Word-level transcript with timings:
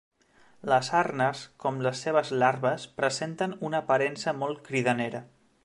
Les 0.71 0.87
arnes, 0.99 1.43
com 1.65 1.77
les 1.87 2.01
seves 2.07 2.31
larves, 2.45 2.87
presenten 3.03 3.55
una 3.69 3.85
aparença 3.85 4.35
molt 4.43 4.65
cridanera. 4.71 5.25